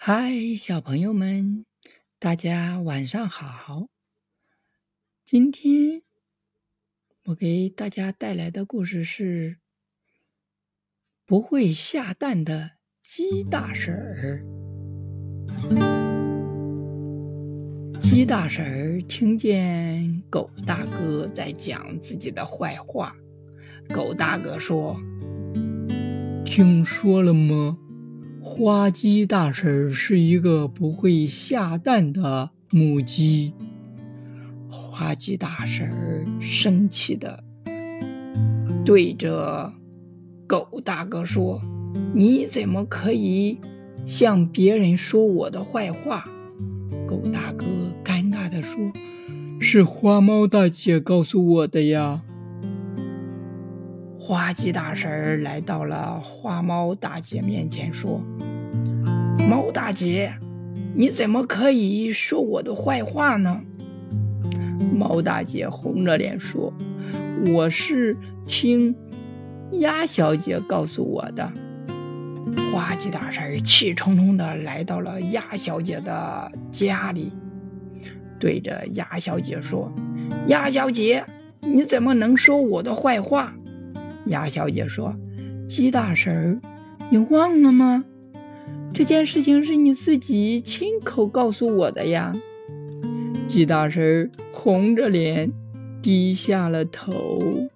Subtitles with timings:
[0.00, 1.66] 嗨，小朋友们，
[2.20, 3.88] 大家晚上好。
[5.24, 6.02] 今天
[7.24, 9.50] 我给大家带来的故事是
[11.26, 14.44] 《不会下蛋的鸡大婶儿》。
[18.00, 23.16] 鸡大婶儿听见狗大哥在讲自己的坏话，
[23.92, 24.96] 狗大哥说
[26.46, 27.76] ：“听说了吗？”
[28.50, 33.52] 花鸡大婶是一个不会下蛋的母鸡。
[34.70, 37.44] 花鸡大婶生气的
[38.86, 39.70] 对着
[40.46, 41.60] 狗大哥说
[42.16, 43.60] ：“你怎么可以
[44.06, 46.24] 向别人说我的坏话？”
[47.06, 47.66] 狗大哥
[48.02, 48.80] 尴尬的说
[49.60, 52.22] ：“是花猫大姐告诉我的呀。”
[54.18, 58.20] 花鸡大婶来到了花猫大姐面前，说
[59.48, 60.34] ：“猫大姐，
[60.94, 63.62] 你怎么可以说我的坏话呢？”
[64.94, 66.70] 猫大姐红着脸说
[67.54, 68.14] ：“我是
[68.46, 68.94] 听
[69.80, 71.50] 鸭小姐告诉我的。”
[72.70, 77.32] 花鸡大婶气冲冲的来到了鸭小姐的家里，
[78.38, 79.90] 对着鸭小姐说
[80.48, 81.24] ：“鸭小姐，
[81.62, 83.54] 你怎么能说我的坏话？”
[84.26, 85.14] 鸭小姐说
[85.66, 86.60] ：“鸡大婶，
[87.08, 88.04] 你忘了吗？
[88.98, 92.34] 这件事情是你自己亲口告诉我的呀。”
[93.46, 95.52] 鸡大婶红着脸
[96.02, 97.68] 低下了头。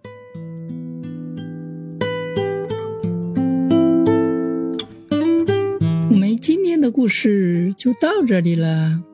[6.11, 9.05] 我们今天的故事就到这里了，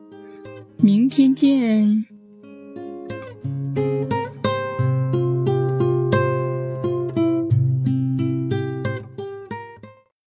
[0.77, 2.07] 明天见。